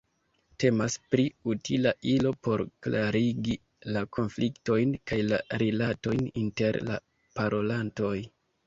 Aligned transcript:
Temas 0.61 0.95
pri 1.15 1.25
utila 1.53 1.91
ilo 2.13 2.31
por 2.47 2.63
klarigi 2.87 3.59
la 3.93 4.03
konfliktojn 4.19 4.97
kaj 5.13 5.23
la 5.31 5.43
rilatojn 5.65 6.29
inter 6.47 6.83
la 6.91 7.03
parolantoj. 7.39 8.15